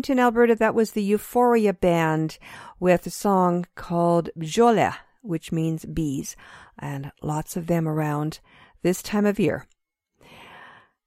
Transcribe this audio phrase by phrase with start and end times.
[0.00, 2.38] Edmonton, Alberta, that was the Euphoria Band
[2.80, 6.36] with a song called "Jole," which means bees,
[6.78, 8.40] and lots of them around
[8.82, 9.66] this time of year.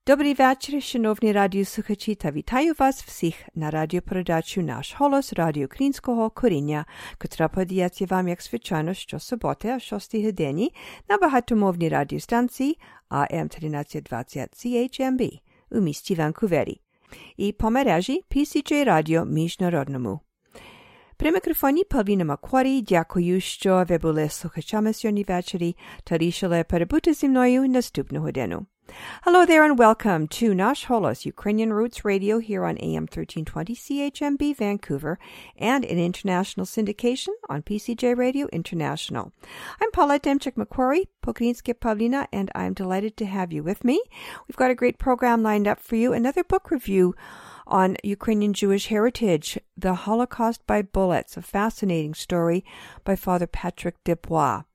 [0.05, 2.31] Dobry wieczór, szanowni radiosłuchacze.
[2.31, 6.85] Witaję vás všich na rádio prodáču Nasz Holos Radio Klinskiego Korynia,
[7.17, 10.71] która podjacie wam jak zwyczajno co sobotę o 6 dni
[11.09, 12.77] na bahatomownej radiostancji
[13.09, 15.21] AM 1320 CHMB
[15.71, 16.82] u mieści Vancouverii.
[17.37, 20.19] І по мережі PCJ Radio Міжнародному.
[21.17, 27.29] При мікрофоні Павліна Макварі дякую, що ви були слухачами сьогодні ввечері та рішили перебути зі
[27.29, 28.65] мною наступну годину.
[29.23, 34.57] Hello there and welcome to Nash Holos, Ukrainian Roots Radio here on AM 1320 CHMB
[34.57, 35.17] Vancouver
[35.57, 39.31] and in international syndication on PCJ Radio International.
[39.81, 44.03] I'm Paula Demchik Macquarie, Pokrinske Pavlina, and I'm delighted to have you with me.
[44.47, 47.15] We've got a great program lined up for you, another book review
[47.65, 52.65] on Ukrainian Jewish heritage, The Holocaust by Bullets, a fascinating story
[53.05, 54.65] by Father Patrick Desbois.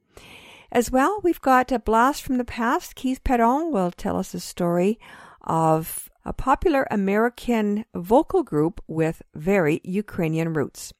[0.71, 2.95] As well, we've got a blast from the past.
[2.95, 4.99] Keith Perron will tell us a story
[5.43, 10.93] of a popular American vocal group with very Ukrainian roots.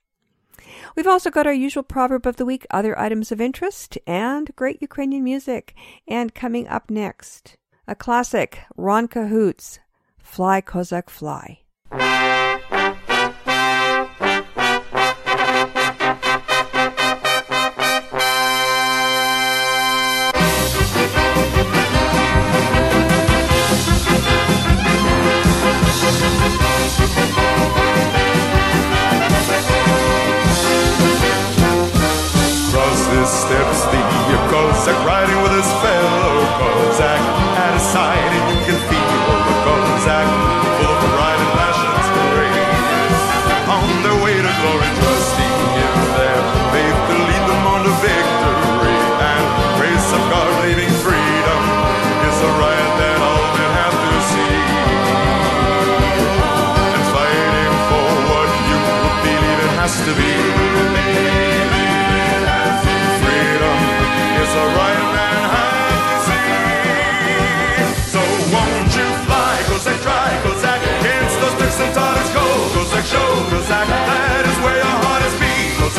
[0.97, 4.81] We've also got our usual proverb of the week, other items of interest, and great
[4.81, 5.75] Ukrainian music.
[6.07, 7.57] And coming up next,
[7.87, 9.79] a classic, Ron Cahute,
[10.19, 11.61] Fly Kozak Fly.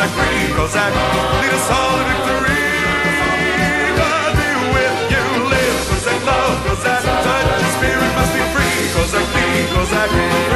[0.09, 0.91] Kozak, free,
[1.41, 2.65] lead us all to victory.
[3.99, 8.77] God be with you, live, Kozak, love, Kozak, touch your spirit must be free,
[9.33, 10.48] be, Kozak,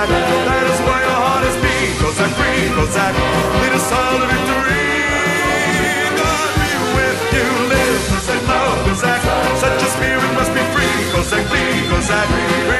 [0.00, 0.08] Kozak,
[0.48, 3.12] that is where your heart is beat, Kozak, free, Kozak,
[3.60, 4.88] lead us all to victory.
[6.16, 9.20] God be with you, live, Kozak, love, Kozak,
[9.60, 12.28] such a spirit must be free, Kozak, flee, Kozak,
[12.64, 12.79] freedom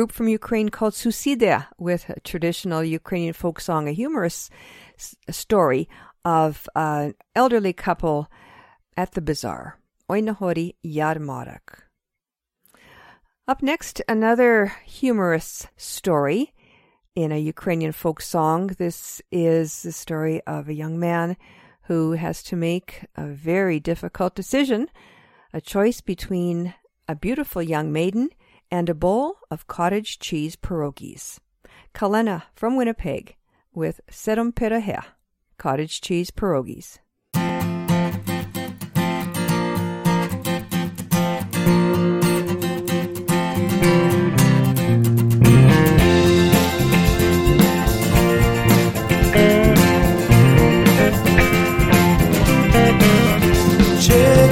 [0.00, 4.48] group from Ukraine called Susida with a traditional Ukrainian folk song, a humorous
[4.98, 5.90] s- story
[6.24, 8.26] of an elderly couple
[8.96, 9.78] at the bazaar.
[10.10, 11.66] Oi nahori yarmarak.
[13.46, 16.54] Up next, another humorous story
[17.14, 18.68] in a Ukrainian folk song.
[18.68, 21.36] This is the story of a young man
[21.88, 24.88] who has to make a very difficult decision,
[25.52, 26.72] a choice between
[27.06, 28.30] a beautiful young maiden
[28.70, 31.38] and a bowl of cottage cheese pierogies.
[31.94, 33.36] Kalena from Winnipeg
[33.74, 35.02] with Serum Pirahe,
[35.58, 36.98] cottage cheese pierogies.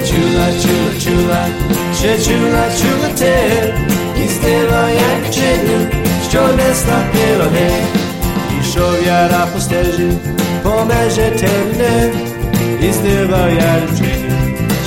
[0.09, 1.41] Chula, chula, chula,
[1.95, 3.88] chula, chula, chula,
[5.31, 5.91] dziewczyny
[6.25, 7.69] ściągnę snad mielonie
[8.61, 10.09] I szowiara posterzy
[10.63, 12.11] po merze czerwne
[12.89, 14.39] I zdywa ja dziewczyny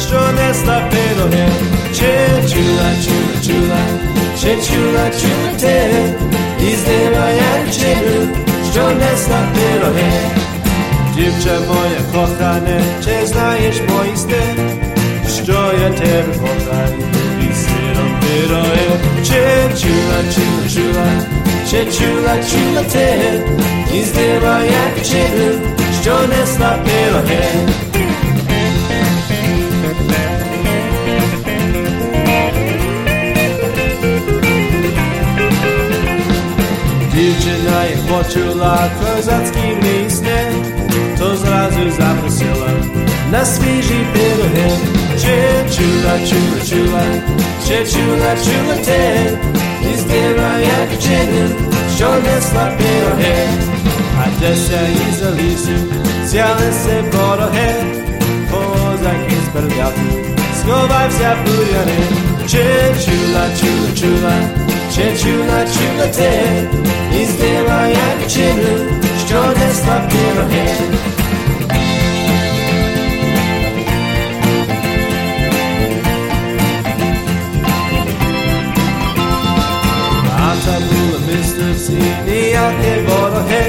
[0.02, 1.48] ściągnę snad mielonie
[1.94, 3.82] Cieciula, ciula, ciula,
[4.36, 5.90] cieciula, ciula te
[6.66, 8.28] I zdywa ja dziewczyny
[8.72, 10.12] ściągnę snad mielonie
[11.16, 14.92] Dziewczę moje kochane, czy znajesz moich styl?
[15.46, 17.21] Te wychodzę
[18.32, 23.44] 싫어요 제주라 주주라 제주라 주라테
[23.94, 27.66] 이즈데라 약치는 시조네스라 필요해
[37.12, 40.52] Dziewczyna jak poczuła kozacki listę,
[41.18, 42.72] to zrazu zaprosiła
[43.32, 47.04] na świeży pierogen chip, chula, chula, chula,
[47.92, 49.30] chula, chula, ten.
[49.94, 51.52] Izbieraj jak dziennym,
[51.94, 53.38] ściągnę słabie ohe.
[54.22, 55.78] A desia i zaliszy,
[56.26, 57.74] zjadę se porohe.
[58.52, 60.08] Kozak jest perwiaty,
[60.60, 62.00] schowaj się w bujany.
[62.48, 64.36] Chip, chula, chula, chula,
[65.20, 66.68] chula, chula, ten.
[67.22, 71.21] Izbieraj jak dziennym, ściągnę słabie ohe.
[81.82, 83.66] Siniakie vorohe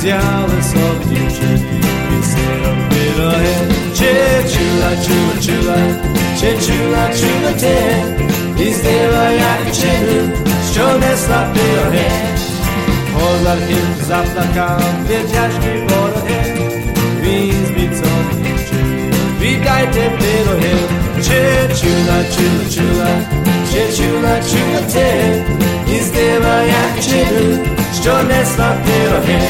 [0.00, 3.54] Zjale sobdi čepi Pisero pirohe
[3.96, 4.12] Če
[4.52, 5.78] čula čula čula
[6.40, 7.76] Če čula čula te
[8.68, 10.20] Izdjela jak čelu
[10.70, 12.08] Što nesla pirohe
[13.14, 16.42] Pozar hil zaplakam Vjetjački vorohe
[17.22, 18.54] Vi izbiconi
[19.40, 20.74] Vidajte pirohe
[21.22, 21.44] Če
[21.80, 23.41] chula chula chula.
[23.71, 25.43] чула, чула, чула, чи чула, чула те,
[25.95, 27.59] і здила, як чинив,
[28.01, 29.41] що несла пироги.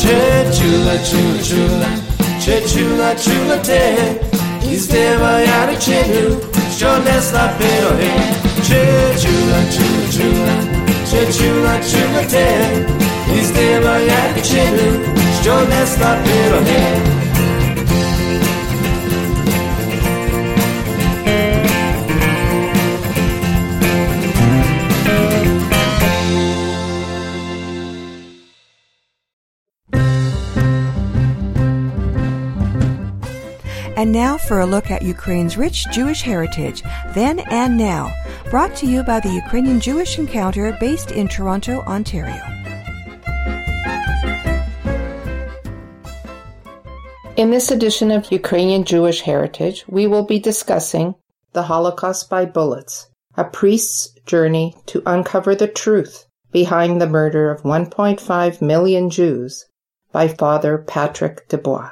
[0.00, 0.18] Че
[0.58, 1.88] чула, чула,
[3.24, 3.78] чула, че
[4.73, 6.35] Izdeva jari čeju,
[6.77, 8.13] što ne slapero je.
[8.67, 8.81] Če
[9.21, 10.55] čula, čula, čula,
[11.09, 12.47] če čula, čula te.
[13.41, 14.93] Izdeva jari čeju,
[15.41, 17.32] što ne slapero je.
[34.03, 36.83] And now for a look at Ukraine's rich Jewish heritage,
[37.13, 38.13] then and now,
[38.49, 42.43] brought to you by the Ukrainian Jewish Encounter based in Toronto, Ontario.
[47.37, 51.15] In this edition of Ukrainian Jewish Heritage, we will be discussing
[51.53, 53.07] The Holocaust by Bullets,
[53.37, 59.63] a priest's journey to uncover the truth behind the murder of 1.5 million Jews
[60.11, 61.91] by Father Patrick Desbois.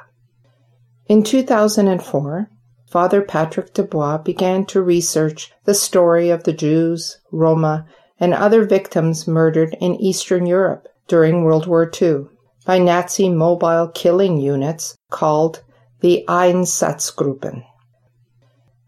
[1.06, 2.48] In 2004,
[2.88, 7.86] Father Patrick Desbois began to research the story of the Jews, Roma,
[8.20, 12.26] and other victims murdered in Eastern Europe during World War II
[12.64, 15.64] by Nazi mobile killing units called
[16.00, 17.64] the Einsatzgruppen.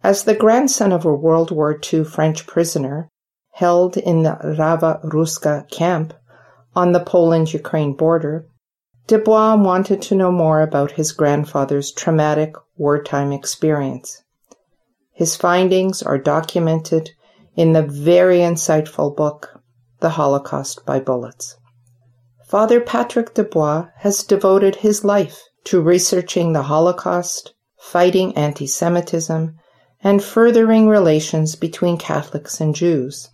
[0.03, 3.09] As the grandson of a World War II French prisoner
[3.55, 6.15] held in the Rava Ruska camp
[6.77, 8.47] on the Poland-Ukraine border,
[9.07, 14.23] Desbois wanted to know more about his grandfather's traumatic wartime experience.
[15.13, 17.11] His findings are documented
[17.55, 19.61] in the very insightful book,
[20.01, 21.57] The Holocaust by Bullets.
[22.47, 29.55] Father Patrick Desbois has devoted his life to researching the Holocaust, fighting anti-Semitism,
[30.03, 33.29] and furthering relations between Catholics and Jews.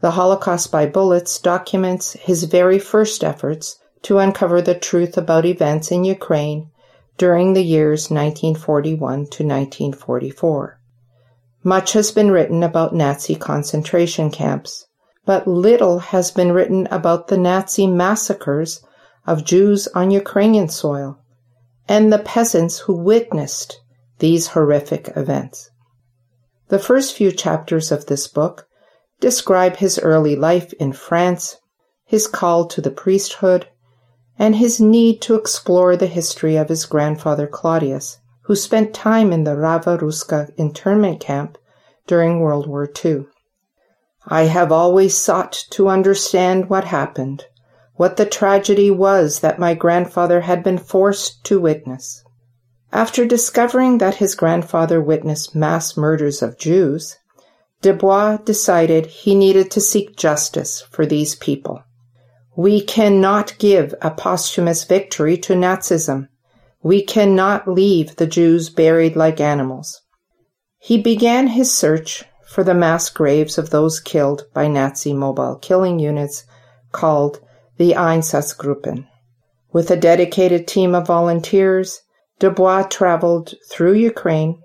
[0.00, 5.90] The Holocaust by Bullets documents his very first efforts to uncover the truth about events
[5.90, 6.70] in Ukraine
[7.16, 10.78] during the years 1941 to 1944.
[11.62, 14.86] Much has been written about Nazi concentration camps,
[15.24, 18.82] but little has been written about the Nazi massacres
[19.26, 21.18] of Jews on Ukrainian soil
[21.88, 23.80] and the peasants who witnessed
[24.18, 25.70] these horrific events.
[26.68, 28.66] The first few chapters of this book
[29.20, 31.56] describe his early life in France,
[32.04, 33.66] his call to the priesthood,
[34.38, 39.44] and his need to explore the history of his grandfather Claudius, who spent time in
[39.44, 41.56] the Rava Ruska internment camp
[42.06, 43.26] during World War II.
[44.26, 47.44] I have always sought to understand what happened,
[47.94, 52.24] what the tragedy was that my grandfather had been forced to witness.
[52.92, 57.16] After discovering that his grandfather witnessed mass murders of Jews,
[57.82, 61.82] Desbois decided he needed to seek justice for these people.
[62.56, 66.28] We cannot give a posthumous victory to Nazism.
[66.82, 70.02] We cannot leave the Jews buried like animals.
[70.78, 75.98] He began his search for the mass graves of those killed by Nazi mobile killing
[75.98, 76.44] units
[76.92, 77.40] called
[77.76, 79.08] the Einsatzgruppen.
[79.72, 82.02] With a dedicated team of volunteers,
[82.38, 84.62] Desbois traveled through Ukraine,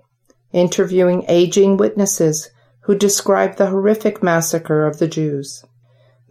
[0.52, 2.50] interviewing aging witnesses
[2.82, 5.64] who described the horrific massacre of the Jews.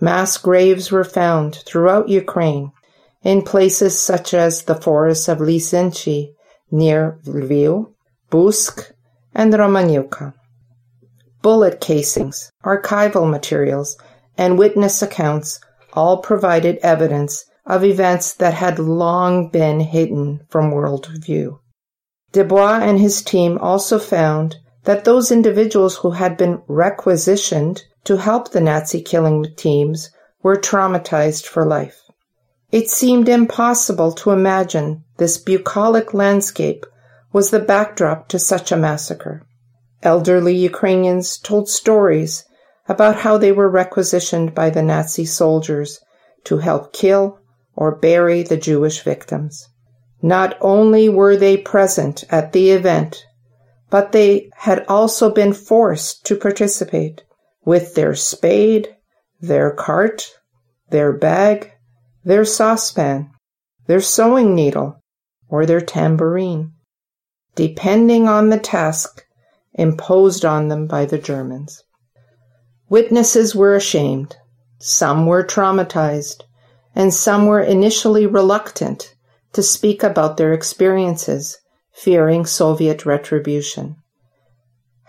[0.01, 2.71] Mass graves were found throughout Ukraine
[3.21, 6.33] in places such as the forests of Lysychy
[6.71, 7.91] near Lviv,
[8.29, 8.93] Busk,
[9.35, 10.33] and Romanivka.
[11.41, 13.97] Bullet casings, archival materials,
[14.37, 15.59] and witness accounts
[15.93, 21.59] all provided evidence of events that had long been hidden from world view.
[22.31, 28.49] Desbois and his team also found that those individuals who had been requisitioned to help
[28.49, 30.09] the Nazi killing teams
[30.41, 32.01] were traumatized for life.
[32.71, 36.87] It seemed impossible to imagine this bucolic landscape
[37.31, 39.45] was the backdrop to such a massacre.
[40.01, 42.45] Elderly Ukrainians told stories
[42.87, 45.99] about how they were requisitioned by the Nazi soldiers
[46.45, 47.37] to help kill
[47.75, 49.69] or bury the Jewish victims.
[50.23, 53.23] Not only were they present at the event,
[53.91, 57.21] but they had also been forced to participate
[57.69, 58.95] with their spade,
[59.39, 60.33] their cart,
[60.89, 61.71] their bag,
[62.23, 63.29] their saucepan,
[63.85, 64.99] their sewing needle,
[65.49, 66.71] or their tambourine,
[67.53, 69.23] depending on the task
[69.75, 71.83] imposed on them by the Germans.
[72.89, 74.35] Witnesses were ashamed,
[74.79, 76.41] some were traumatized,
[76.95, 79.13] and some were initially reluctant
[79.53, 81.59] to speak about their experiences,
[81.91, 83.95] fearing Soviet retribution.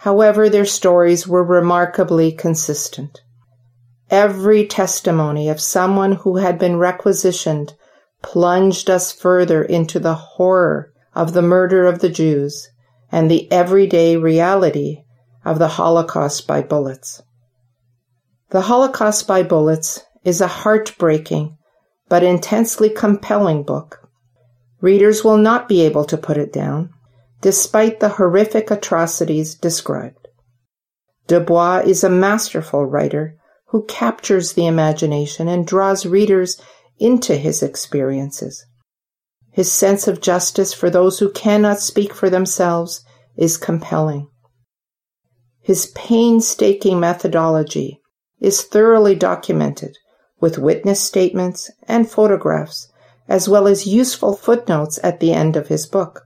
[0.01, 3.21] However, their stories were remarkably consistent.
[4.09, 7.75] Every testimony of someone who had been requisitioned
[8.23, 12.71] plunged us further into the horror of the murder of the Jews
[13.13, 15.05] and the everyday reality
[15.45, 17.21] of the Holocaust by bullets.
[18.49, 21.59] The Holocaust by Bullets is a heartbreaking
[22.09, 24.09] but intensely compelling book.
[24.81, 26.95] Readers will not be able to put it down,
[27.41, 30.29] despite the horrific atrocities described.
[31.27, 33.37] Desbois is a masterful writer
[33.69, 36.61] who captures the imagination and draws readers
[36.99, 38.67] into his experiences.
[39.53, 43.05] His sense of justice for those who cannot speak for themselves
[43.37, 44.29] is compelling.
[45.61, 48.01] His painstaking methodology
[48.41, 49.97] is thoroughly documented
[50.41, 52.91] with witness statements and photographs,
[53.29, 56.23] as well as useful footnotes at the end of his book.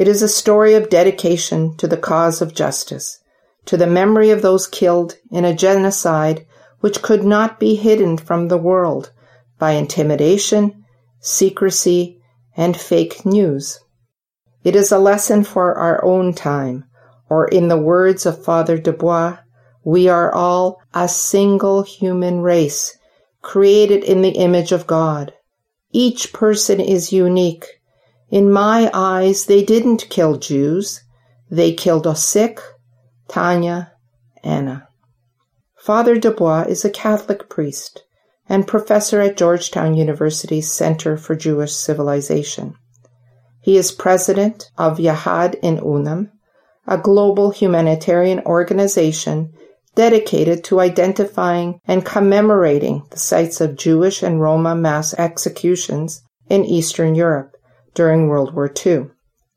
[0.00, 3.18] It is a story of dedication to the cause of justice,
[3.66, 6.46] to the memory of those killed in a genocide
[6.80, 9.12] which could not be hidden from the world
[9.58, 10.86] by intimidation,
[11.20, 12.18] secrecy,
[12.56, 13.80] and fake news.
[14.64, 16.86] It is a lesson for our own time,
[17.28, 19.40] or in the words of Father Desbois,
[19.84, 22.96] we are all a single human race,
[23.42, 25.34] created in the image of God.
[25.92, 27.79] Each person is unique.
[28.30, 31.02] In my eyes, they didn't kill Jews.
[31.50, 32.60] They killed Osik,
[33.26, 33.92] Tanya,
[34.44, 34.86] Anna.
[35.76, 38.04] Father Desbois is a Catholic priest
[38.48, 42.74] and professor at Georgetown University's Center for Jewish Civilization.
[43.62, 46.30] He is president of Yahad-In Unum,
[46.86, 49.52] a global humanitarian organization
[49.96, 57.16] dedicated to identifying and commemorating the sites of Jewish and Roma mass executions in Eastern
[57.16, 57.56] Europe
[57.94, 59.06] during World War II.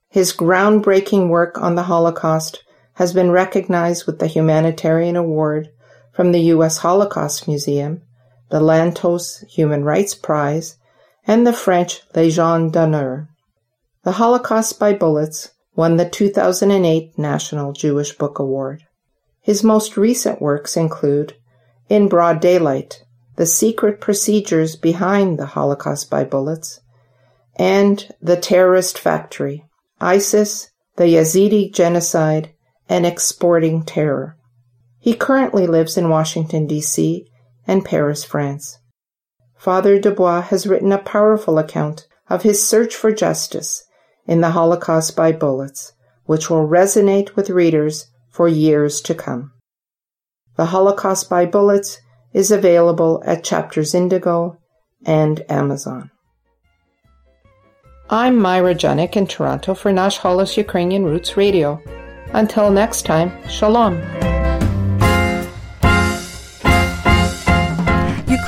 [0.10, 5.70] His groundbreaking work on the Holocaust has been recognized with the Humanitarian Award
[6.12, 6.78] from the U.S.
[6.78, 8.02] Holocaust Museum,
[8.50, 10.78] the Lantos Human Rights Prize,
[11.26, 13.28] and the French Légion d'honneur.
[14.04, 18.84] The Holocaust by Bullets won the 2008 National Jewish Book Award.
[19.42, 21.36] His most recent works include
[21.90, 23.04] In Broad Daylight,
[23.38, 26.82] The Secret Procedures Behind the Holocaust by Bullets,
[27.56, 29.66] and The Terrorist Factory,
[30.02, 32.54] ISIS, the Yazidi Genocide,
[32.90, 34.38] and Exporting Terror.
[35.00, 37.28] He currently lives in Washington, D.C.
[37.68, 38.80] and Paris, France.
[39.58, 43.84] Father Desbois has written a powerful account of his search for justice
[44.26, 45.94] in the Holocaust by bullets,
[46.26, 49.52] which will resonate with readers for years to come.
[50.56, 52.00] The Holocaust by Bullets
[52.32, 54.58] is available at Chapters Indigo
[55.06, 56.12] and Amazon.
[58.14, 61.82] I'm Myra Junik in Toronto for Nash Holos Ukrainian Roots Radio.
[62.34, 64.00] Until next time, Shalom.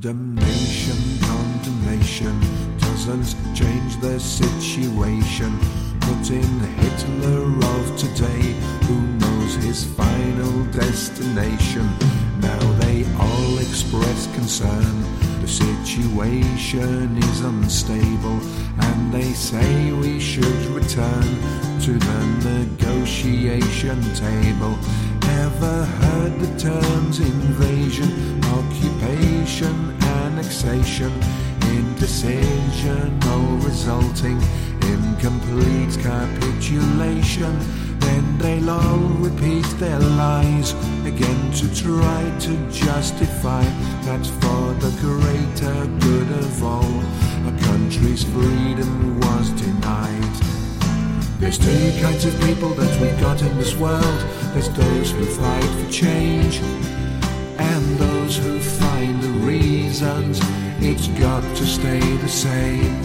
[0.00, 2.40] Condemnation, condemnation
[2.78, 5.58] doesn't change the situation.
[5.98, 8.54] But in Hitler of today,
[8.86, 11.90] who knows his final destination?
[12.40, 15.02] Now they all express concern.
[15.40, 18.38] The situation is unstable,
[18.78, 21.26] and they say we should return
[21.80, 24.78] to the negotiation table.
[25.44, 31.12] Never heard the terms invasion, occupation, annexation,
[31.78, 34.42] indecision, all resulting
[34.90, 37.56] in complete capitulation.
[38.00, 40.72] Then they'll all repeat their lies
[41.06, 43.62] again to try to justify
[44.08, 46.94] that for the greater good of all,
[47.46, 50.34] a country's freedom was denied.
[51.38, 54.37] There's two kinds of people that we've got in this world.
[54.58, 56.58] There's those who fight for change,
[57.58, 60.40] and those who find the reasons
[60.80, 63.00] it's got to stay the same.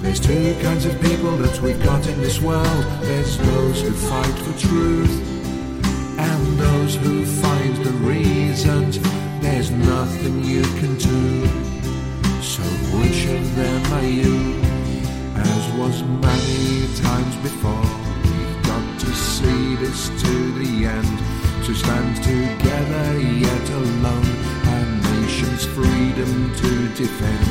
[0.00, 2.84] There's two kinds of people that we've got in this world.
[3.02, 5.14] There's those who fight for truth,
[6.18, 8.98] and those who find the reasons
[9.42, 11.46] there's nothing you can do.
[12.40, 12.62] So
[12.96, 14.58] which of them are you?
[15.36, 17.99] As was many times before,
[19.10, 21.18] to see this to the end.
[21.66, 24.30] To stand together yet alone,
[24.74, 24.86] our
[25.18, 27.50] nation's freedom to defend.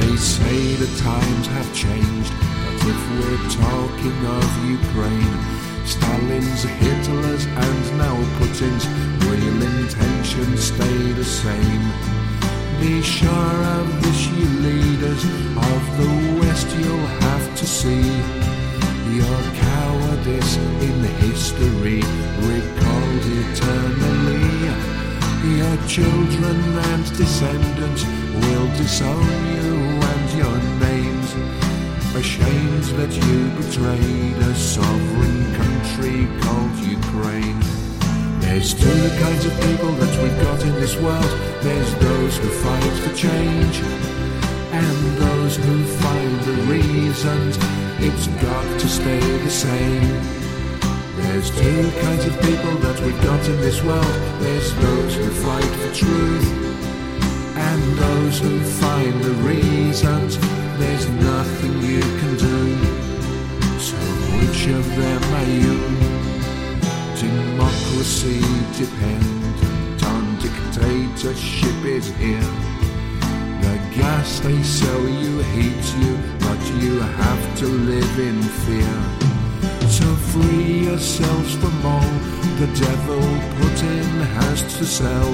[0.00, 2.32] They say the times have changed,
[2.64, 4.48] but if we're talking of
[4.80, 5.36] Ukraine,
[5.84, 8.86] Stalin's, Hitler's, and now Putin's
[9.28, 11.84] real intentions stay the same.
[12.80, 15.22] Be sure of this, you leaders
[15.70, 18.47] of the West, you'll have to see
[19.14, 22.02] your cowardice in history
[22.44, 24.48] recalled eternally.
[25.56, 26.58] Your children
[26.90, 29.24] and descendants will disown
[29.56, 29.76] you
[30.12, 31.28] and your names.
[32.14, 37.60] Ashamed that you betrayed a sovereign country called Ukraine.
[38.40, 41.32] There's two kinds of people that we've got in this world.
[41.62, 43.80] There's those who fight for change,
[44.70, 47.56] and those who find the reasons
[48.00, 50.48] it's got to stay the same.
[51.16, 54.04] There's two kinds of people that we've got in this world.
[54.40, 56.48] There's those who fight for truth,
[57.56, 60.38] and those who find the reasons
[60.78, 62.60] there's nothing you can do.
[63.80, 63.96] So
[64.38, 65.76] which of them are you?
[67.18, 68.40] Democracy
[68.78, 72.77] depends on dictatorship is here.
[73.94, 79.18] Gas they sell you heats you, but you have to live in fear.
[79.88, 82.12] So free yourselves from all
[82.60, 83.20] the devil
[83.58, 85.32] Putin has to sell.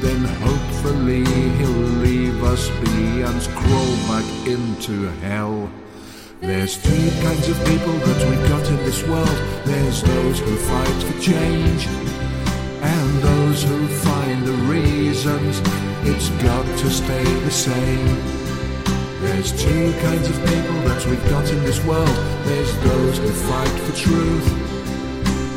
[0.00, 1.24] Then hopefully
[1.58, 5.70] he'll leave us be and crawl back into hell.
[6.40, 9.38] There's two kinds of people that we've got in this world.
[9.64, 11.86] There's those who fight for change,
[13.52, 15.60] those who find the reasons
[16.04, 18.06] it's got to stay the same.
[19.20, 22.16] There's two kinds of people that we've got in this world.
[22.46, 24.48] There's those who fight for truth,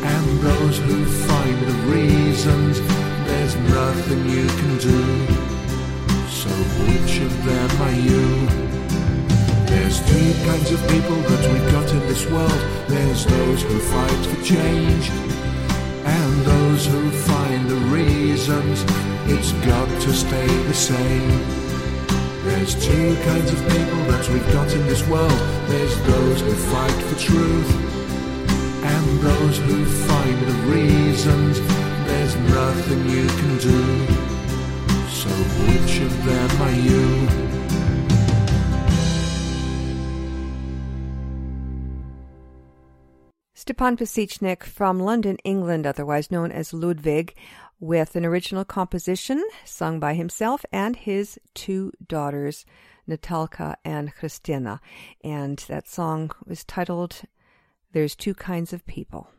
[0.04, 2.82] and those who find the reasons
[3.28, 5.02] there's nothing you can do.
[6.28, 6.50] So
[6.84, 8.26] which of them are you?
[9.72, 12.62] There's two kinds of people that we've got in this world.
[12.90, 15.10] There's those who fight for change,
[16.26, 18.84] and those who find the reasons
[19.28, 21.30] it's got to stay the same.
[22.46, 25.40] There's two kinds of people that we've got in this world.
[25.68, 27.72] There's those who fight for truth,
[28.94, 31.60] and those who find the reasons
[32.08, 33.82] there's nothing you can do.
[35.22, 35.30] So
[35.68, 37.65] which of them are you?
[43.66, 47.34] Stepan Pasichnik from London, England, otherwise known as Ludwig,
[47.80, 52.64] with an original composition sung by himself and his two daughters,
[53.10, 54.80] Natalka and Christina.
[55.24, 57.24] And that song was titled
[57.92, 59.32] There's Two Kinds of People.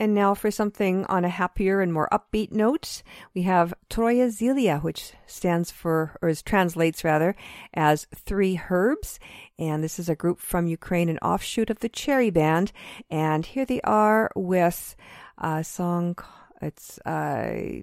[0.00, 3.02] And now for something on a happier and more upbeat note,
[3.34, 7.36] we have Troya Zilia, which stands for, or is, translates rather,
[7.74, 9.20] as Three Herbs.
[9.58, 12.72] And this is a group from Ukraine, an offshoot of the Cherry Band.
[13.10, 14.96] And here they are with
[15.36, 16.16] a song,
[16.62, 17.82] it's, uh,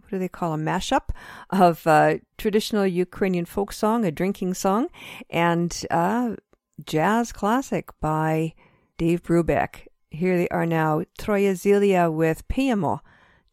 [0.00, 1.08] what do they call a mashup
[1.48, 4.88] of uh, traditional Ukrainian folk song, a drinking song,
[5.30, 6.36] and uh,
[6.84, 8.52] jazz classic by
[8.98, 9.86] Dave Brubeck.
[10.10, 13.00] Here they are now, Troya Zilia with Piamo,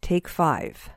[0.01, 0.89] take five.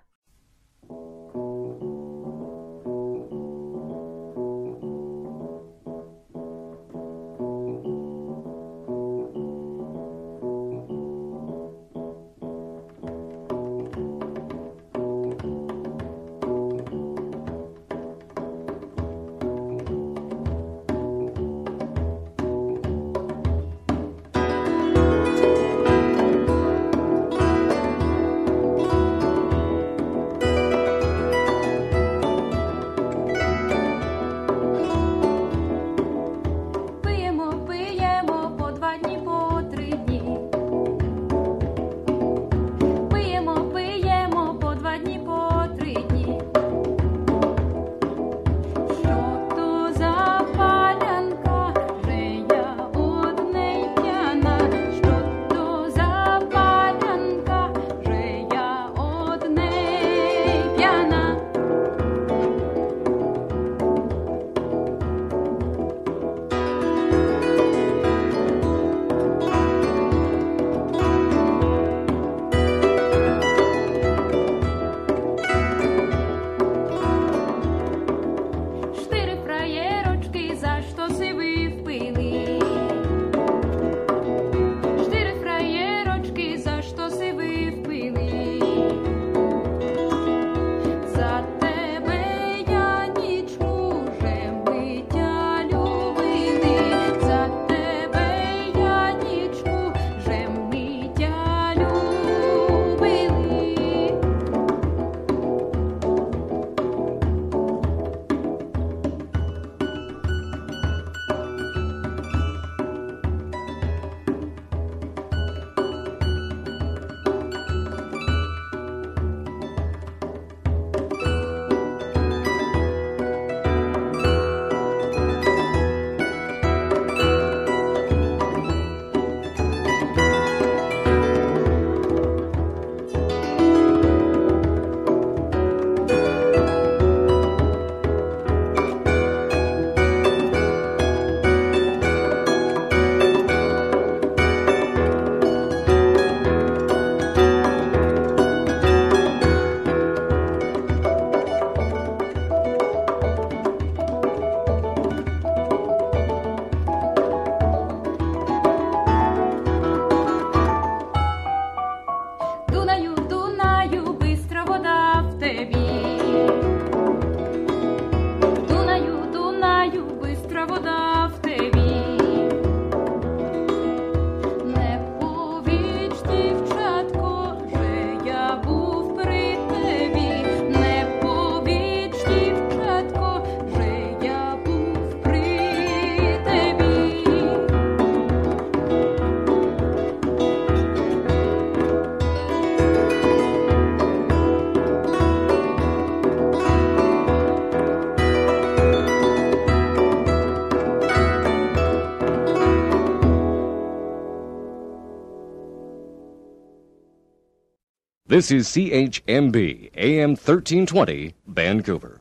[208.37, 212.21] This is CHMB, AM 1320, Vancouver.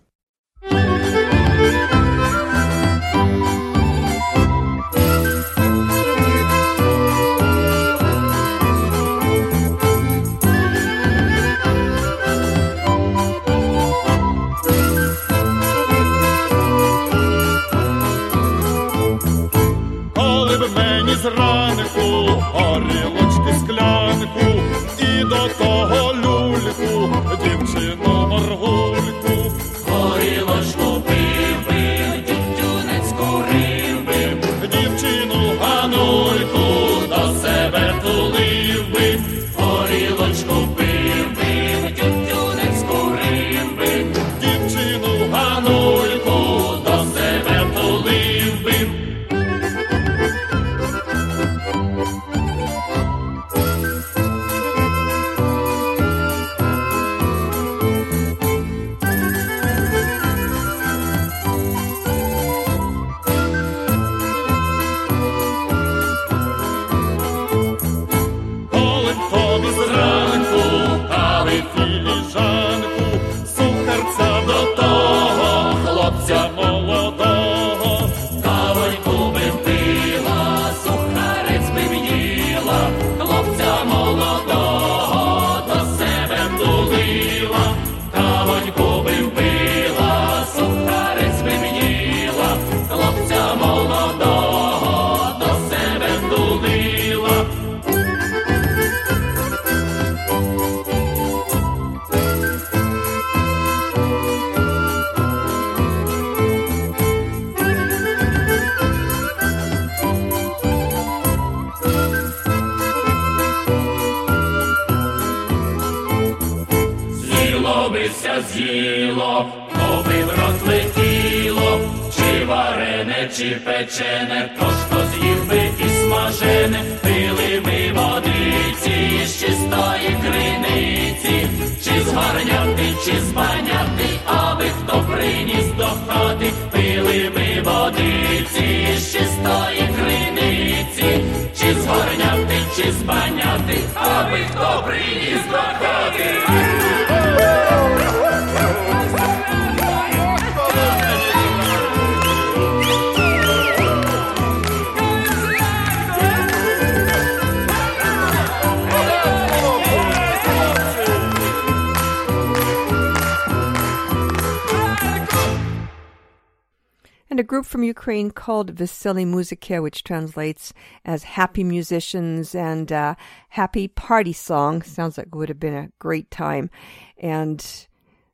[168.06, 170.74] Ukraine called Veseli Muzika, which translates
[171.06, 173.16] as happy musicians and uh,
[173.50, 174.84] happy party song.
[174.84, 176.70] Sounds like it would have been a great time.
[177.18, 177.66] And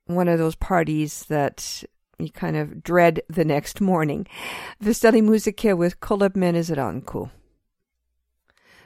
[0.07, 1.85] one of those parties that
[2.19, 4.27] you kind of dread the next morning.
[4.83, 7.31] Veseli Muzika with Koleb Menezranku.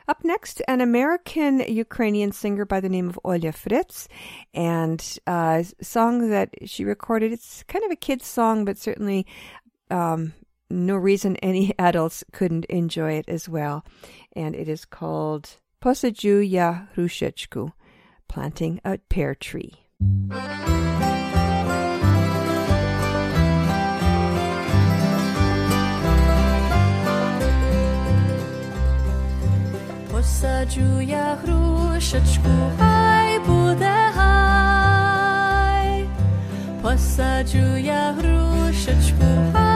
[0.08, 4.08] Up next, an American Ukrainian singer by the name of Olya Fryz,
[4.54, 7.32] and uh, a song that she recorded.
[7.32, 9.26] It's kind of a kid's song, but certainly
[9.90, 10.34] um,
[10.71, 13.85] no reason any adults couldn't enjoy it as well.
[14.35, 17.73] And it is called Posaju ya Rushechku,
[18.29, 19.75] planting a pear tree.
[30.11, 32.49] Посаджу я грушечку,
[32.79, 36.07] хай буде гай.
[36.83, 39.74] Посаджу я грушечку, хай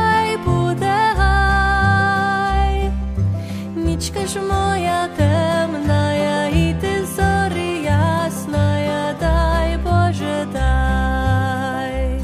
[4.00, 12.22] Нічка ж моя темна, і ти зорі ясна, дай Боже дай.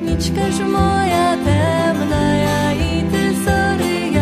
[0.00, 4.18] Нічка ж моя темна, і ти зорі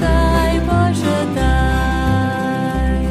[0.00, 3.08] дай Боже дай.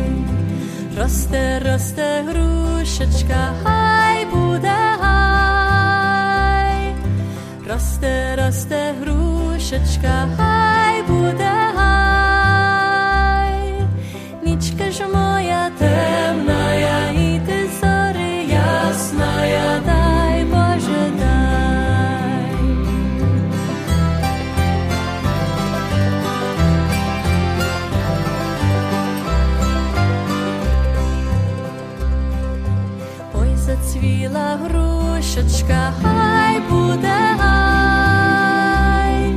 [0.97, 6.95] Росте, росте грушечка, хай буде гай.
[7.69, 11.14] Росте, росте грушечка, хай буде
[33.65, 39.35] зацвіла грушечка, хай буде гай.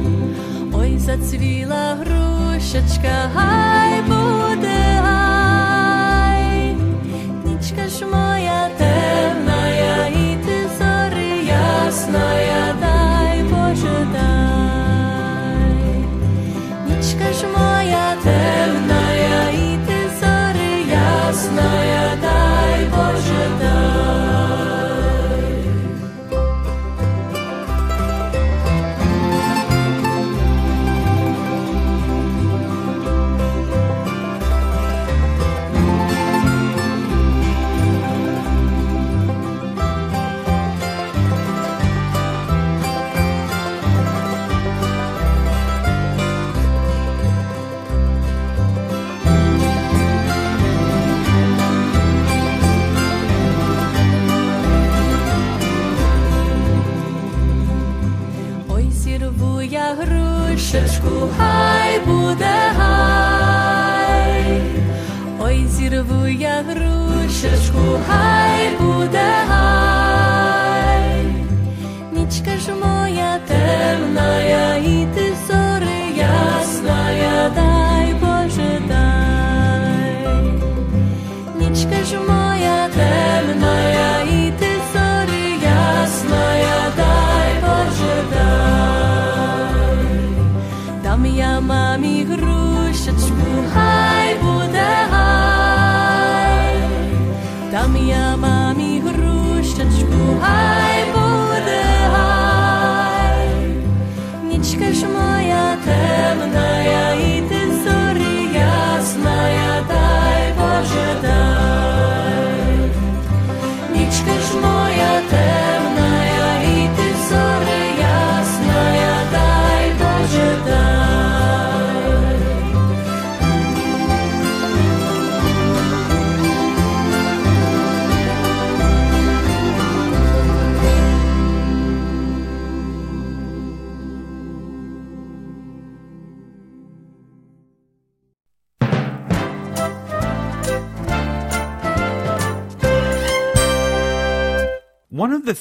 [0.73, 5.28] Ой, зацвіла грушечка, хай буде гай.
[67.41, 68.78] 涉出海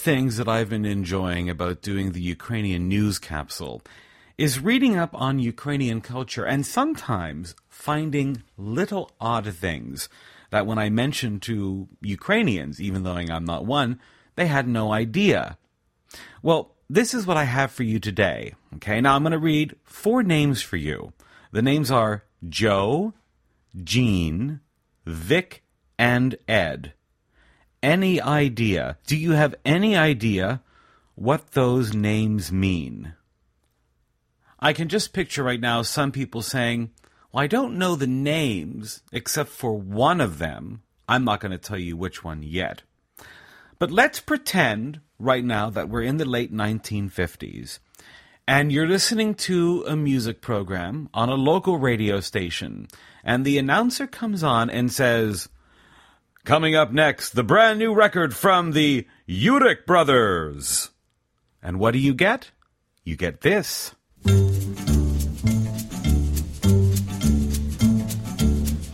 [0.07, 3.81] things that I've been enjoying about doing the Ukrainian news capsule
[4.37, 10.07] is reading up on Ukrainian culture and sometimes finding little odd things
[10.49, 13.99] that when I mention to Ukrainians, even though I'm not one,
[14.37, 15.57] they had no idea.
[16.41, 18.53] Well, this is what I have for you today.
[18.75, 21.11] Okay, now I'm going to read four names for you.
[21.51, 23.13] The names are Joe,
[23.83, 24.61] Jean,
[25.05, 25.65] Vic,
[25.99, 26.93] and Ed
[27.82, 28.97] any idea?
[29.05, 30.61] Do you have any idea
[31.15, 33.13] what those names mean?
[34.59, 36.91] I can just picture right now some people saying,
[37.32, 40.82] Well, I don't know the names except for one of them.
[41.07, 42.82] I'm not going to tell you which one yet.
[43.80, 47.80] But let's pretend right now that we're in the late 1950s
[48.47, 52.88] and you're listening to a music program on a local radio station,
[53.23, 55.49] and the announcer comes on and says,
[56.47, 60.91] Coming up next, the brand new record from the Urick Brothers.
[61.61, 62.51] And what do you get?
[63.03, 63.93] You get this.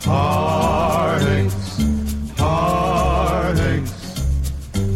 [0.02, 1.52] Heartaches,
[2.40, 3.94] heartaches.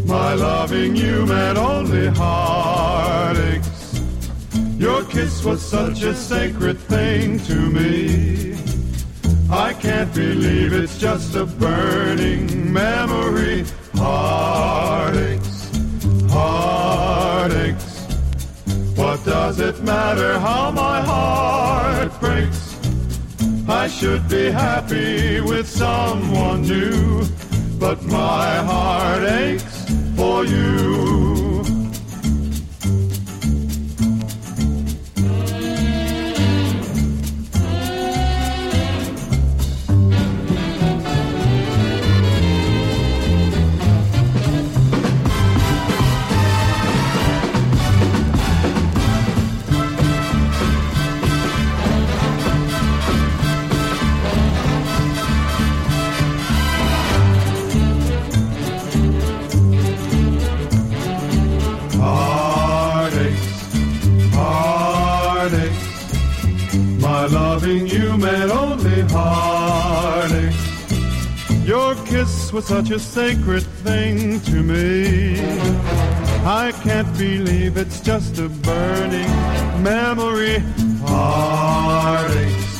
[0.07, 4.01] My loving you meant only heartaches.
[4.79, 8.56] Your kiss was such a sacred thing to me.
[9.49, 13.63] I can't believe it's just a burning memory.
[13.95, 15.71] Heartaches,
[16.29, 17.97] heartaches.
[18.97, 22.75] What does it matter how my heart breaks?
[23.69, 27.25] I should be happy with someone new,
[27.79, 29.85] but my heart aches
[30.17, 31.76] for you.
[72.57, 75.39] Was such a sacred thing to me.
[76.43, 79.29] I can't believe it's just a burning
[79.83, 80.57] memory.
[81.05, 82.71] Heartaches,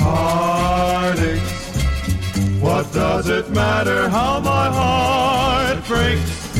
[0.00, 1.52] heartaches.
[2.60, 6.58] What does it matter how my heart breaks?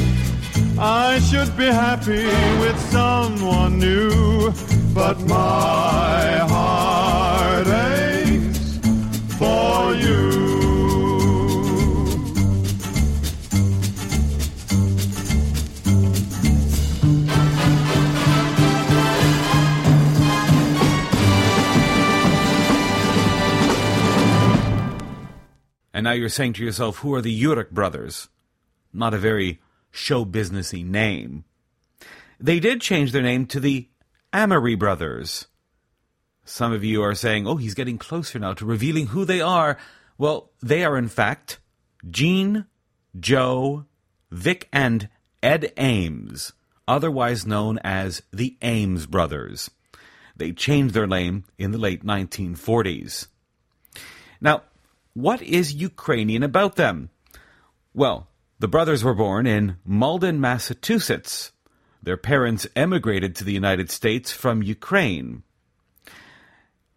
[0.79, 2.27] I should be happy
[2.63, 4.53] with someone new,
[4.95, 7.96] but my heart aches
[25.97, 28.29] And now you're saying to yourself, who are the Urick brothers?
[28.93, 31.47] Not a very show businessy name.
[32.39, 33.89] They did change their name to the
[34.31, 35.47] Amory brothers.
[36.45, 39.79] Some of you are saying, oh, he's getting closer now to revealing who they are.
[40.19, 41.61] Well, they are in fact
[42.11, 42.67] Gene,
[43.19, 43.87] Joe,
[44.31, 45.09] Vic, and
[45.43, 46.53] Ed Ames,
[46.87, 49.71] otherwise known as the Ames brothers.
[50.37, 53.29] They changed their name in the late 1940s.
[54.43, 54.61] Now,
[55.17, 57.09] what is Ukrainian about them?
[57.95, 61.53] Well, the brothers were born in Malden, Massachusetts.
[62.03, 65.43] Their parents emigrated to the United States from Ukraine.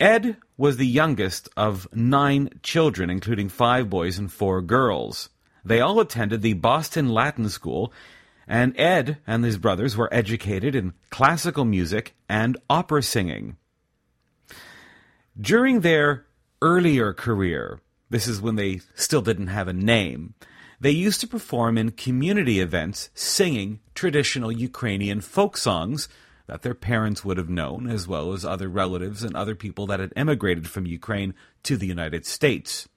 [0.02, 5.30] Ed was the youngest of nine children, including five boys and four girls.
[5.64, 7.94] They all attended the Boston Latin School,
[8.46, 13.56] and Ed and his brothers were educated in classical music and opera singing.
[15.40, 16.26] During their
[16.62, 20.34] earlier career, this is when they still didn't have a name,
[20.80, 26.08] they used to perform in community events singing traditional Ukrainian folk songs
[26.48, 30.00] that their parents would have known, as well as other relatives and other people that
[30.00, 32.88] had emigrated from Ukraine to the United States.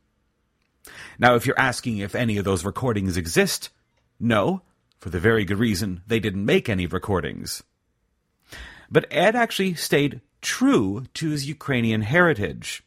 [1.18, 3.68] Now, if you're asking if any of those recordings exist,
[4.18, 4.62] no,
[4.98, 7.62] for the very good reason they didn't make any recordings.
[8.90, 12.82] But Ed actually stayed true to his Ukrainian heritage.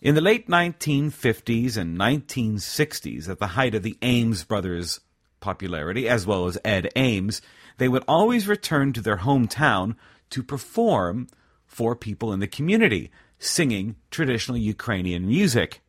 [0.00, 5.00] In the late 1950s and 1960s, at the height of the Ames brothers'
[5.40, 7.42] popularity, as well as Ed Ames,
[7.78, 9.96] they would always return to their hometown
[10.30, 11.26] to perform
[11.66, 15.80] for people in the community, singing traditional Ukrainian music.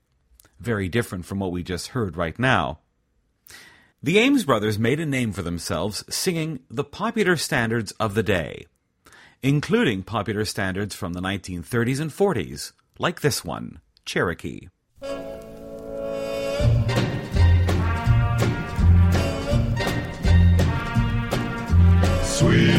[0.60, 2.80] Very different from what we just heard right now.
[4.02, 8.66] The Ames brothers made a name for themselves singing the popular standards of the day,
[9.44, 13.80] including popular standards from the 1930s and 40s, like this one.
[14.10, 14.70] Cherokee.
[22.24, 22.79] Sweet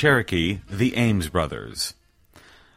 [0.00, 1.92] Cherokee, the Ames brothers.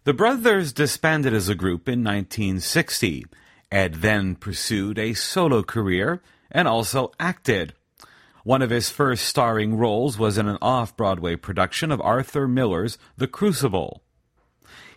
[0.03, 3.24] The brothers disbanded as a group in 1960.
[3.71, 6.21] Ed then pursued a solo career
[6.51, 7.76] and also acted.
[8.43, 12.97] One of his first starring roles was in an off Broadway production of Arthur Miller's
[13.15, 14.03] The Crucible.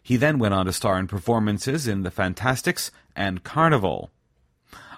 [0.03, 4.11] He then went on to star in performances in The Fantasticks and Carnival.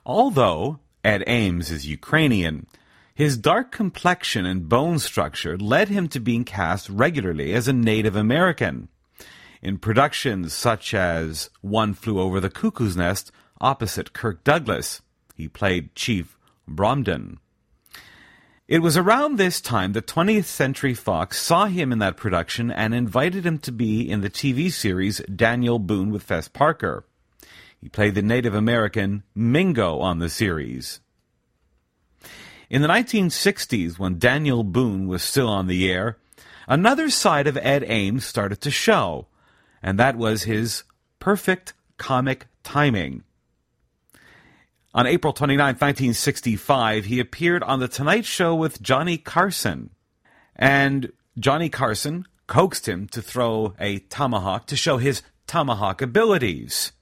[0.07, 2.67] Although Ed Ames is Ukrainian,
[3.19, 8.15] his dark complexion and bone structure led him to being cast regularly as a Native
[8.15, 8.87] American.
[9.61, 15.03] In productions such as One Flew Over the Cuckoo's Nest opposite Kirk Douglas,
[15.35, 16.39] he played Chief
[16.71, 17.39] Bromden.
[18.69, 22.95] It was around this time that 20th Century Fox saw him in that production and
[22.95, 27.05] invited him to be in the TV series Daniel Boone with Fess Parker.
[27.81, 31.01] He played the Native American Mingo on the series.
[32.71, 36.19] In the 1960s, when Daniel Boone was still on the air,
[36.67, 39.27] another side of Ed Ames started to show,
[39.83, 40.85] and that was his
[41.19, 43.25] perfect comic timing.
[44.93, 49.91] On April 29, 1965, he appeared on The Tonight Show with Johnny Carson.
[50.55, 56.93] And Johnny Carson coaxed him to throw a tomahawk to show his tomahawk abilities.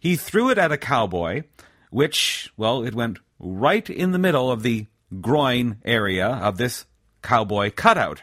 [0.00, 1.44] He threw it at a cowboy,
[1.90, 4.86] which, well, it went right in the middle of the
[5.20, 6.86] groin area of this
[7.20, 8.22] cowboy cutout.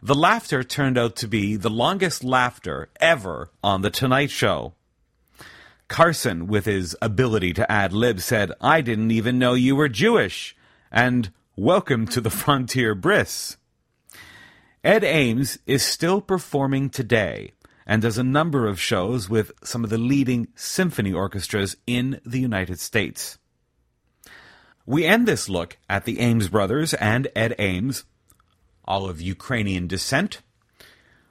[0.00, 4.74] The laughter turned out to be the longest laughter ever on The Tonight Show.
[5.88, 10.54] Carson, with his ability to ad lib, said, I didn't even know you were Jewish,
[10.92, 13.56] and welcome to the Frontier Bris.
[14.84, 17.52] Ed Ames is still performing today
[17.84, 22.38] and does a number of shows with some of the leading symphony orchestras in the
[22.38, 23.38] United States.
[24.88, 28.04] We end this look at the Ames brothers and Ed Ames,
[28.86, 30.40] all of Ukrainian descent,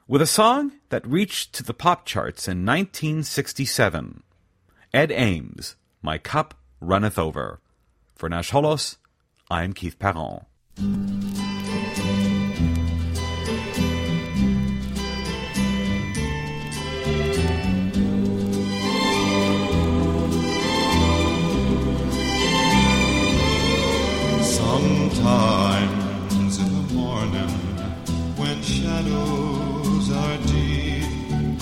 [0.06, 4.22] with a song that reached to the pop charts in 1967.
[4.94, 7.58] Ed Ames, My Cup Runneth Over.
[8.14, 8.96] For Nash Holos,
[9.50, 10.46] I'm Keith Perron.
[28.98, 31.60] Shadows are deep,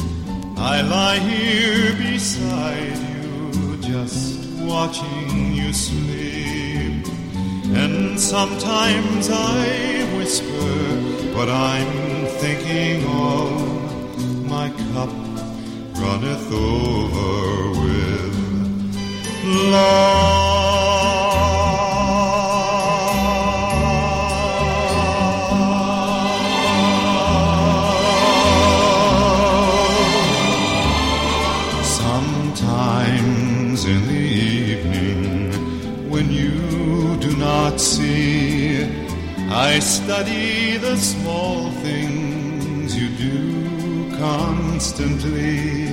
[0.57, 7.07] I lie here beside you, just watching you sleep.
[7.77, 14.47] And sometimes I whisper what I'm thinking of.
[14.49, 15.13] My cup
[16.01, 18.35] runneth over with
[19.45, 20.46] love.
[37.71, 38.85] Not see,
[39.51, 45.89] I study the small things you do constantly.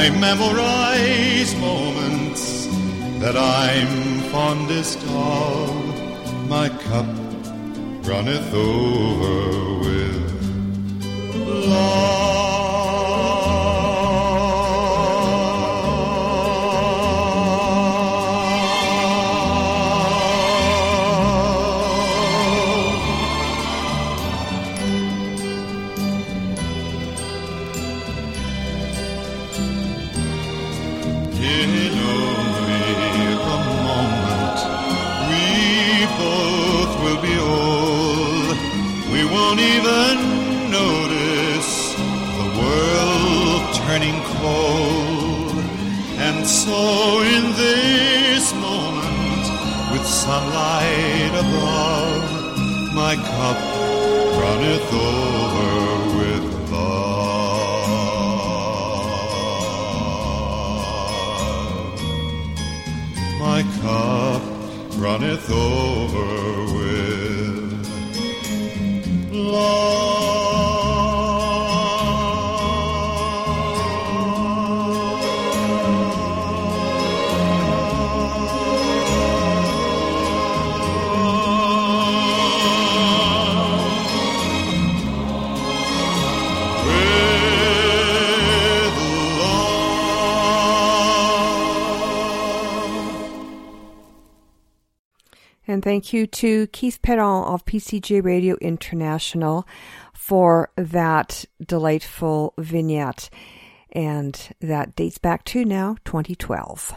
[0.00, 2.66] I memorize moments
[3.22, 6.48] that I'm fondest of.
[6.48, 7.10] My cup
[8.08, 9.38] runneth over
[9.84, 11.34] with
[11.66, 12.19] love.
[54.70, 56.44] Runneth over with.
[63.40, 64.42] My cup
[64.96, 65.99] runneth over
[95.70, 99.68] And thank you to Keith Perron of PCJ Radio International
[100.12, 103.30] for that delightful vignette.
[103.92, 106.92] And that dates back to now 2012.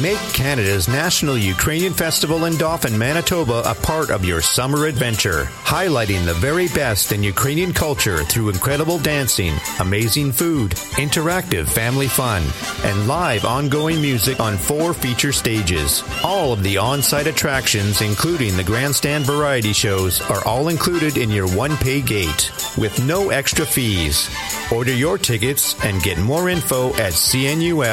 [0.00, 6.24] Make Canada's National Ukrainian Festival in Dauphin, Manitoba a part of your summer adventure, highlighting
[6.24, 12.42] the very best in Ukrainian culture through incredible dancing, amazing food, interactive family fun,
[12.82, 16.02] and live ongoing music on four feature stages.
[16.24, 21.48] All of the on-site attractions, including the grandstand variety shows, are all included in your
[21.48, 24.30] one-pay gate with no extra fees.
[24.72, 27.90] Order your tickets and get more info at cnuf.ca.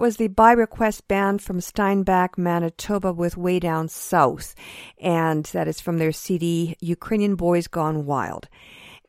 [0.00, 4.54] was the By Request Band from Steinbach, Manitoba with Way Down South.
[4.96, 8.48] And that is from their CD, Ukrainian Boys Gone Wild.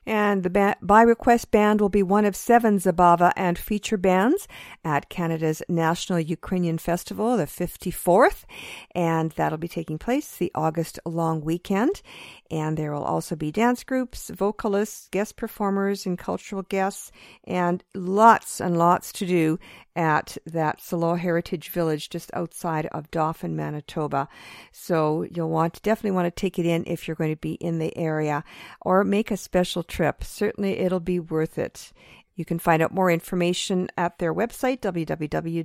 [0.05, 4.47] And the ba- By Request Band will be one of seven Zabava and feature bands
[4.83, 8.45] at Canada's National Ukrainian Festival, the 54th.
[8.95, 12.01] And that'll be taking place the August long weekend.
[12.49, 17.11] And there will also be dance groups, vocalists, guest performers, and cultural guests,
[17.43, 19.59] and lots and lots to do
[19.95, 24.27] at that Salo Heritage Village just outside of Dauphin, Manitoba.
[24.71, 27.79] So you'll want definitely want to take it in if you're going to be in
[27.79, 28.43] the area
[28.81, 30.00] or make a special trip.
[30.21, 31.91] Certainly it'll be worth it.
[32.35, 35.59] You can find out more information at their website, www.canuf.ca.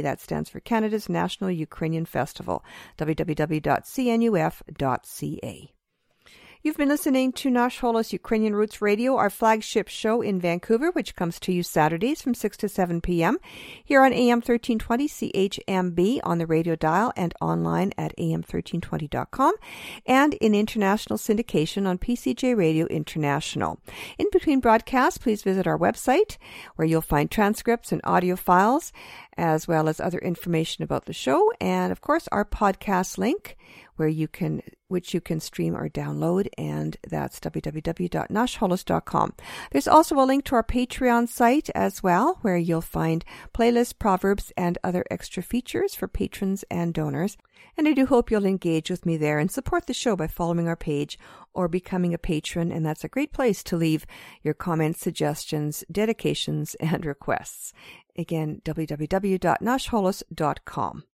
[0.00, 2.64] That stands for Canada's National Ukrainian Festival.
[2.98, 3.82] www.cnuf.ca.
[6.64, 11.16] You've been listening to Nash Holos Ukrainian Roots Radio, our flagship show in Vancouver, which
[11.16, 13.38] comes to you Saturdays from 6 to 7 p.m.
[13.84, 19.54] here on AM 1320 CHMB on the radio dial and online at am1320.com
[20.06, 23.80] and in international syndication on PCJ Radio International.
[24.16, 26.36] In between broadcasts, please visit our website
[26.76, 28.92] where you'll find transcripts and audio files
[29.36, 33.56] as well as other information about the show and of course our podcast link
[33.96, 39.32] where you can which you can stream or download and that's www.nashholos.com.
[39.70, 43.24] There's also a link to our Patreon site as well where you'll find
[43.54, 47.38] playlists, proverbs and other extra features for patrons and donors.
[47.76, 50.68] And I do hope you'll engage with me there and support the show by following
[50.68, 51.18] our page
[51.54, 54.04] or becoming a patron and that's a great place to leave
[54.42, 57.72] your comments, suggestions, dedications and requests.
[58.16, 61.04] Again, www.nashholos.com.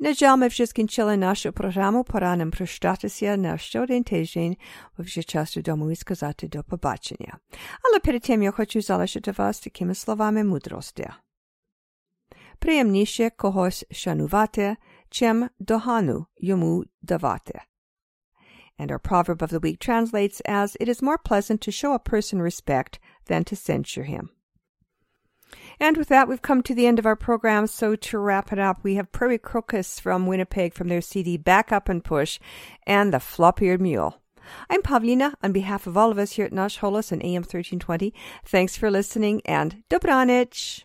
[0.00, 4.56] Nadziałamy w skończyła naszą programu poranem proszczata się na szczodeń tydzień
[4.98, 7.38] w czasu domu i skazać do pobaczenia.
[7.88, 11.02] Ale przed tym ja chcę zależeć vás, Was takimi słowami mądrości.
[12.58, 14.76] Przyjemniejsze kogoś szanowate,
[15.60, 17.60] dohanu jemu davate.
[18.78, 21.98] And our proverb of the week translates as, It is more pleasant to show a
[21.98, 24.37] person respect than to censure him.
[25.80, 27.66] And with that, we've come to the end of our program.
[27.66, 31.70] So to wrap it up, we have Prairie Crocus from Winnipeg from their CD Back
[31.72, 32.38] Up and Push
[32.86, 34.20] and the Flop-Eared Mule.
[34.70, 38.14] I'm Pavlina on behalf of all of us here at Nash Holos and AM 1320.
[38.44, 40.84] Thanks for listening and Dobranich!